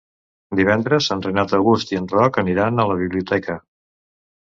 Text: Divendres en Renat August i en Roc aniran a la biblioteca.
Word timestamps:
Divendres 0.59 1.09
en 1.17 1.21
Renat 1.27 1.55
August 1.59 1.95
i 1.97 2.01
en 2.01 2.09
Roc 2.17 2.43
aniran 2.47 2.81
a 2.87 2.91
la 2.93 3.01
biblioteca. 3.07 3.63